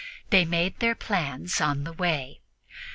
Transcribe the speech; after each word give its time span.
They 0.31 0.45
made 0.45 0.79
their 0.79 0.95
plans 0.95 1.61
on 1.61 1.83
the 1.83 1.93
way. 1.93 2.41